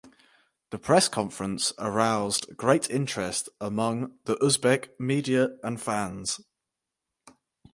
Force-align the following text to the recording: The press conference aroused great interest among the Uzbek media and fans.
The 0.71 0.79
press 0.79 1.07
conference 1.07 1.73
aroused 1.77 2.57
great 2.57 2.89
interest 2.89 3.49
among 3.59 4.17
the 4.25 4.35
Uzbek 4.37 4.99
media 4.99 5.57
and 5.61 5.79
fans. 5.79 6.41